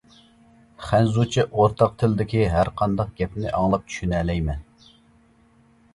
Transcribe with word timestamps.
خەنزۇچە 0.85 1.43
ئورتاق 1.59 1.93
تىلدىكى 2.03 2.41
ھەرقانداق 2.55 3.13
گەپنى 3.21 3.53
ئاڭلاپ 3.59 3.85
چۈشىنەلەيمەن. 3.93 4.69